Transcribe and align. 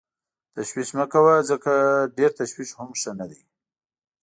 تشویش 0.55 0.89
مه 0.97 1.05
کوه 1.13 1.35
ځکه 1.49 1.73
ډېر 2.17 2.31
تشویش 2.39 2.69
هم 2.79 2.89
ښه 2.99 3.11
نه 3.19 3.25
دی. 3.29 3.41